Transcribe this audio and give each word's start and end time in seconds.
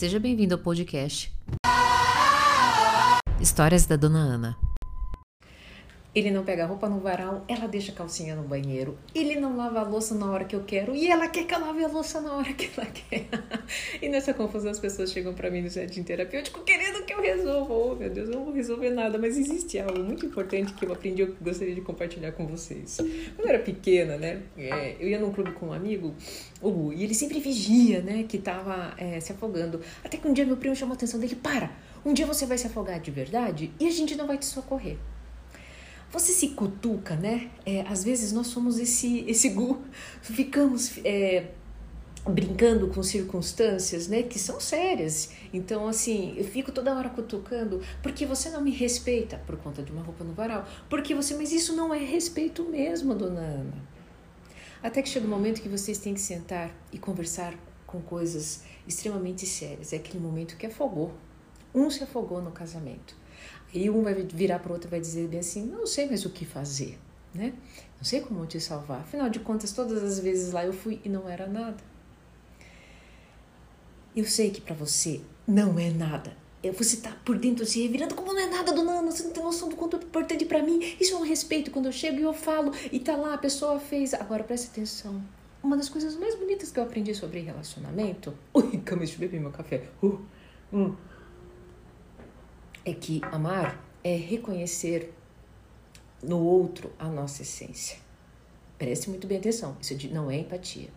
Seja 0.00 0.18
bem-vindo 0.18 0.54
ao 0.54 0.58
podcast 0.58 1.30
Histórias 3.38 3.84
da 3.84 3.96
Dona 3.96 4.20
Ana. 4.20 4.58
Ele 6.14 6.30
não 6.30 6.42
pega 6.42 6.64
roupa 6.64 6.88
no 6.88 7.00
varal, 7.00 7.44
ela 7.46 7.68
deixa 7.68 7.92
a 7.92 7.94
calcinha 7.94 8.34
no 8.34 8.42
banheiro. 8.42 8.96
Ele 9.14 9.36
não 9.36 9.58
lava 9.58 9.80
a 9.80 9.82
louça 9.82 10.14
na 10.14 10.30
hora 10.30 10.46
que 10.46 10.56
eu 10.56 10.64
quero 10.64 10.96
e 10.96 11.06
ela 11.06 11.28
quer 11.28 11.44
que 11.44 11.54
eu 11.54 11.60
lave 11.60 11.84
a 11.84 11.88
louça 11.88 12.18
na 12.18 12.32
hora 12.32 12.50
que 12.54 12.70
ela 12.74 12.86
quer. 12.86 13.28
e 14.00 14.08
nessa 14.08 14.32
confusão 14.32 14.70
as 14.70 14.80
pessoas 14.80 15.12
chegam 15.12 15.34
para 15.34 15.50
mim 15.50 15.60
no 15.60 15.68
jardim 15.68 16.02
terapêutico 16.02 16.60
querendo 16.64 16.89
que 17.10 17.14
eu 17.14 17.22
resolva. 17.22 17.74
Oh, 17.74 17.94
meu 17.96 18.08
Deus, 18.08 18.28
eu 18.28 18.36
não 18.36 18.44
vou 18.44 18.54
resolver 18.54 18.90
nada, 18.90 19.18
mas 19.18 19.36
existe 19.36 19.78
algo 19.78 20.02
muito 20.02 20.24
importante 20.24 20.72
que 20.72 20.84
eu 20.84 20.92
aprendi 20.92 21.22
e 21.22 21.26
gostaria 21.26 21.74
de 21.74 21.80
compartilhar 21.80 22.32
com 22.32 22.46
vocês. 22.46 22.98
Quando 23.34 23.40
eu 23.40 23.48
era 23.48 23.58
pequena, 23.58 24.16
né, 24.16 24.42
é, 24.56 24.96
eu 25.00 25.08
ia 25.08 25.18
num 25.18 25.32
clube 25.32 25.52
com 25.52 25.68
um 25.68 25.72
amigo, 25.72 26.14
o 26.62 26.92
e 26.92 27.02
ele 27.02 27.14
sempre 27.14 27.40
vigia, 27.40 28.00
né, 28.00 28.24
que 28.28 28.38
tava 28.38 28.94
é, 28.96 29.18
se 29.18 29.32
afogando. 29.32 29.80
Até 30.04 30.16
que 30.16 30.28
um 30.28 30.32
dia 30.32 30.46
meu 30.46 30.56
primo 30.56 30.76
chamou 30.76 30.92
a 30.92 30.96
atenção 30.96 31.18
dele: 31.18 31.34
para, 31.34 31.70
um 32.04 32.12
dia 32.12 32.26
você 32.26 32.46
vai 32.46 32.56
se 32.56 32.66
afogar 32.66 33.00
de 33.00 33.10
verdade 33.10 33.72
e 33.80 33.86
a 33.86 33.90
gente 33.90 34.14
não 34.14 34.26
vai 34.26 34.38
te 34.38 34.46
socorrer. 34.46 34.96
Você 36.12 36.32
se 36.32 36.48
cutuca, 36.48 37.14
né? 37.14 37.50
É, 37.64 37.82
às 37.82 38.02
vezes 38.02 38.32
nós 38.32 38.48
somos 38.48 38.80
esse, 38.80 39.24
esse 39.28 39.48
gu, 39.50 39.80
ficamos 40.20 40.98
é, 41.04 41.50
brincando 42.28 42.88
com 42.88 43.02
circunstâncias, 43.02 44.06
né, 44.06 44.22
que 44.22 44.38
são 44.38 44.60
sérias. 44.60 45.30
Então, 45.52 45.88
assim, 45.88 46.34
eu 46.36 46.44
fico 46.44 46.70
toda 46.70 46.94
hora 46.94 47.08
cutucando, 47.08 47.80
porque 48.02 48.26
você 48.26 48.50
não 48.50 48.60
me 48.60 48.70
respeita 48.70 49.38
por 49.46 49.56
conta 49.56 49.82
de 49.82 49.90
uma 49.90 50.02
roupa 50.02 50.22
no 50.24 50.32
varal. 50.32 50.66
Porque 50.88 51.14
você, 51.14 51.34
mas 51.34 51.52
isso 51.52 51.74
não 51.74 51.94
é 51.94 51.98
respeito 51.98 52.64
mesmo, 52.64 53.14
dona 53.14 53.40
Ana. 53.40 53.90
Até 54.82 55.02
que 55.02 55.08
chega 55.08 55.26
um 55.26 55.30
momento 55.30 55.60
que 55.60 55.68
vocês 55.68 55.98
têm 55.98 56.14
que 56.14 56.20
sentar 56.20 56.74
e 56.92 56.98
conversar 56.98 57.54
com 57.86 58.00
coisas 58.00 58.62
extremamente 58.86 59.46
sérias. 59.46 59.92
É 59.92 59.96
aquele 59.96 60.18
momento 60.18 60.56
que 60.56 60.66
afogou. 60.66 61.12
Um 61.74 61.90
se 61.90 62.02
afogou 62.02 62.40
no 62.40 62.50
casamento. 62.50 63.14
E 63.72 63.88
um 63.88 64.02
vai 64.02 64.14
virar 64.14 64.58
para 64.58 64.70
o 64.70 64.72
outro 64.72 64.88
e 64.88 64.90
vai 64.90 65.00
dizer 65.00 65.28
bem 65.28 65.40
assim: 65.40 65.64
não 65.66 65.86
sei 65.86 66.06
mais 66.06 66.24
o 66.24 66.30
que 66.30 66.44
fazer, 66.44 66.98
né? 67.34 67.52
Não 67.96 68.04
sei 68.04 68.20
como 68.20 68.44
te 68.46 68.60
salvar. 68.60 69.00
Afinal 69.00 69.28
de 69.28 69.38
contas, 69.40 69.72
todas 69.72 70.02
as 70.02 70.18
vezes 70.18 70.52
lá 70.52 70.64
eu 70.64 70.72
fui 70.72 71.00
e 71.04 71.08
não 71.08 71.28
era 71.28 71.46
nada. 71.46 71.89
Eu 74.14 74.24
sei 74.24 74.50
que 74.50 74.60
para 74.60 74.74
você 74.74 75.20
não 75.46 75.78
é 75.78 75.90
nada. 75.90 76.36
É, 76.62 76.70
você 76.70 76.98
tá 76.98 77.16
por 77.24 77.38
dentro 77.38 77.64
se 77.64 77.82
revirando 77.82 78.14
como 78.14 78.34
não 78.34 78.40
é 78.40 78.46
nada, 78.46 78.72
dona 78.72 78.92
Ana, 78.92 79.10
você 79.10 79.22
não 79.22 79.30
tem 79.30 79.42
noção 79.42 79.68
do 79.68 79.76
quanto 79.76 79.96
é 79.96 80.00
importante 80.00 80.44
para 80.44 80.62
mim. 80.62 80.78
Isso 81.00 81.14
é 81.14 81.16
um 81.16 81.24
respeito 81.24 81.70
quando 81.70 81.86
eu 81.86 81.92
chego 81.92 82.18
e 82.18 82.22
eu 82.22 82.34
falo 82.34 82.72
e 82.92 83.00
tá 83.00 83.16
lá, 83.16 83.34
a 83.34 83.38
pessoa 83.38 83.80
fez. 83.80 84.12
Agora 84.14 84.44
preste 84.44 84.68
atenção. 84.68 85.22
Uma 85.62 85.76
das 85.76 85.88
coisas 85.88 86.16
mais 86.16 86.34
bonitas 86.34 86.70
que 86.70 86.78
eu 86.78 86.84
aprendi 86.84 87.14
sobre 87.14 87.40
relacionamento. 87.40 88.34
Ui, 88.52 88.78
calma, 88.78 89.04
deixa 89.04 89.14
eu 89.14 89.20
beber 89.20 89.40
meu 89.40 89.50
café. 89.50 89.84
Uh, 90.02 90.20
hum 90.72 90.94
é 92.84 92.94
que 92.94 93.20
amar 93.30 93.82
é 94.02 94.16
reconhecer 94.16 95.12
no 96.22 96.38
outro 96.40 96.92
a 96.98 97.08
nossa 97.08 97.42
essência. 97.42 97.98
Preste 98.80 99.10
muito 99.10 99.26
bem 99.26 99.36
atenção, 99.36 99.76
isso 99.78 99.94
não 100.10 100.30
é 100.30 100.38
empatia. 100.38 100.88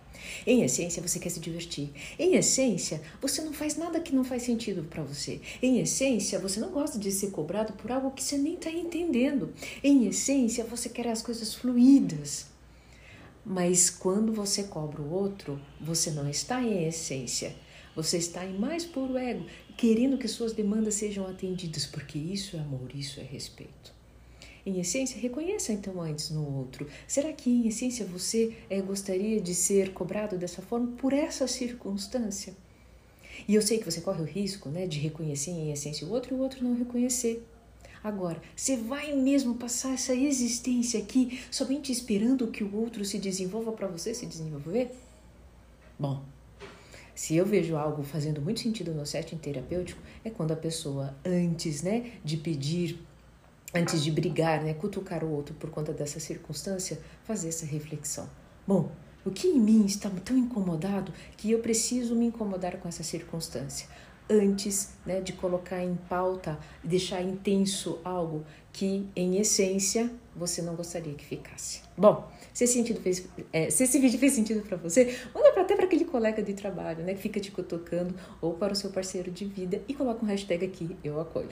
Em 0.48 0.64
essência, 0.64 1.06
você 1.06 1.20
quer 1.20 1.28
se 1.28 1.42
divertir. 1.42 1.92
Em 2.18 2.36
essência, 2.36 3.02
você 3.22 3.42
não 3.42 3.52
faz 3.52 3.76
nada 3.76 4.00
que 4.00 4.16
não 4.16 4.24
faz 4.24 4.44
sentido 4.44 4.84
para 4.84 5.04
você. 5.04 5.42
Em 5.62 5.82
essência, 5.82 6.40
você 6.40 6.62
não 6.62 6.72
gosta 6.72 6.98
de 6.98 7.12
ser 7.12 7.32
cobrado 7.32 7.74
por 7.74 7.92
algo 7.92 8.12
que 8.12 8.24
você 8.24 8.38
nem 8.38 8.54
está 8.54 8.72
entendendo. 8.72 9.54
Em 9.84 10.08
essência, 10.08 10.64
você 10.64 10.88
quer 10.88 11.10
as 11.10 11.22
coisas 11.22 11.54
fluídas. 11.54 12.46
Mas 13.46 13.90
quando 13.90 14.32
você 14.32 14.64
cobra 14.64 15.02
o 15.02 15.12
outro, 15.12 15.60
você 15.82 16.10
não 16.10 16.30
está 16.30 16.64
em 16.64 16.88
essência. 16.88 17.54
Você 17.98 18.18
está 18.18 18.46
em 18.46 18.58
mais 18.58 18.86
puro 18.86 19.18
ego, 19.18 19.46
querendo 19.76 20.18
que 20.18 20.30
suas 20.30 20.54
demandas 20.54 20.94
sejam 20.94 21.28
atendidas, 21.28 21.86
porque 21.86 22.18
isso 22.18 22.56
é 22.56 22.62
amor, 22.62 22.96
isso 22.96 23.20
é 23.20 23.24
respeito. 23.24 24.03
Em 24.66 24.80
essência, 24.80 25.20
reconheça 25.20 25.74
então 25.74 26.02
antes 26.02 26.30
no 26.30 26.58
outro. 26.58 26.88
Será 27.06 27.34
que 27.34 27.50
em 27.50 27.68
essência 27.68 28.06
você 28.06 28.56
é, 28.70 28.82
gostaria 28.82 29.42
de 29.42 29.54
ser 29.54 29.92
cobrado 29.94 30.38
dessa 30.38 30.62
forma 30.62 30.88
por 30.98 31.12
essa 31.12 31.48
circunstância? 31.48 32.54
E 33.48 33.56
eu 33.56 33.62
sei 33.62 33.78
que 33.78 33.86
você 33.86 34.00
corre 34.00 34.22
o 34.22 34.26
risco 34.26 34.70
né, 34.70 34.88
de 34.88 35.00
reconhecer 35.00 35.52
em 35.52 35.72
essência 35.72 36.08
o 36.08 36.12
outro 36.12 36.34
e 36.34 36.38
o 36.38 36.42
outro 36.42 36.64
não 36.64 36.76
reconhecer. 36.76 37.46
Agora, 38.02 38.42
você 38.56 38.78
vai 38.78 39.14
mesmo 39.16 39.56
passar 39.56 39.94
essa 39.94 40.14
existência 40.14 41.00
aqui 41.00 41.42
somente 41.50 41.92
esperando 41.92 42.48
que 42.48 42.64
o 42.64 42.76
outro 42.76 43.04
se 43.04 43.18
desenvolva 43.18 43.72
para 43.72 43.88
você 43.88 44.14
se 44.14 44.26
desenvolver? 44.26 44.92
Bom, 45.98 46.24
se 47.16 47.36
eu 47.36 47.46
vejo 47.46 47.76
algo 47.78 48.04
fazendo 48.04 48.42
muito 48.42 48.60
sentido 48.60 48.94
no 48.94 49.06
setting 49.06 49.38
terapêutico, 49.38 50.02
é 50.24 50.30
quando 50.30 50.52
a 50.52 50.56
pessoa, 50.56 51.16
antes 51.24 51.82
né, 51.82 52.12
de 52.26 52.38
pedir, 52.38 53.00
antes 53.74 54.04
de 54.04 54.12
brigar, 54.12 54.62
né, 54.62 54.74
cutucar 54.74 55.24
o 55.24 55.32
outro 55.32 55.56
por 55.56 55.70
conta 55.70 55.92
dessa 55.92 56.20
circunstância, 56.20 57.00
fazer 57.24 57.50
essa 57.50 57.66
reflexão. 57.66 58.30
Bom, 58.68 58.92
o 59.26 59.32
que 59.32 59.48
em 59.48 59.60
mim 59.60 59.86
está 59.86 60.10
tão 60.10 60.38
incomodado 60.38 61.14
que 61.38 61.52
eu 61.52 61.60
preciso 61.60 62.16
me 62.16 62.26
incomodar 62.26 62.78
com 62.78 62.88
essa 62.88 63.04
circunstância? 63.04 63.88
Antes 64.30 64.94
né, 65.06 65.20
de 65.20 65.34
colocar 65.34 65.84
em 65.84 65.96
pauta 65.96 66.58
deixar 66.84 67.22
intenso 67.22 68.00
algo 68.04 68.46
que, 68.72 69.08
em 69.16 69.38
essência, 69.38 70.10
você 70.36 70.62
não 70.62 70.76
gostaria 70.76 71.14
que 71.14 71.26
ficasse. 71.26 71.82
Bom, 71.98 72.30
se 72.54 72.64
esse, 72.64 72.74
sentido 72.74 73.02
fez, 73.02 73.28
é, 73.52 73.70
se 73.70 73.84
esse 73.84 74.00
vídeo 74.00 74.18
fez 74.18 74.34
sentido 74.34 74.62
para 74.62 74.78
você, 74.78 75.20
manda 75.34 75.50
até 75.60 75.76
para 75.76 75.86
aquele 75.86 76.06
colega 76.06 76.42
de 76.42 76.54
trabalho, 76.54 77.04
né, 77.04 77.14
que 77.14 77.22
fica 77.22 77.40
te 77.40 77.52
cutucando, 77.52 78.16
ou 78.42 78.54
para 78.54 78.74
o 78.74 78.76
seu 78.76 78.92
parceiro 78.92 79.30
de 79.30 79.46
vida 79.46 79.82
e 79.88 79.94
coloca 79.94 80.24
um 80.24 80.28
hashtag 80.28 80.66
aqui, 80.66 80.98
eu 81.04 81.20
acolho. 81.20 81.50